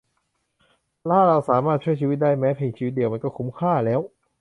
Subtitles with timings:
[1.09, 3.99] ถ้าเราสามารถช่วยได้แม้เพียงชีวิตเดียว มันก็คุ้มค่าแล้ว